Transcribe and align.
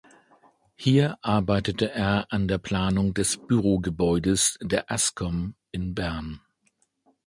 Hier 0.73 1.19
arbeitete 1.21 1.91
er 1.91 2.33
an 2.33 2.47
der 2.47 2.57
Planung 2.57 3.13
des 3.13 3.37
Bürogebäudes 3.37 4.57
der 4.59 4.89
Ascom 4.91 5.53
in 5.71 5.93
Bern. 5.93 6.41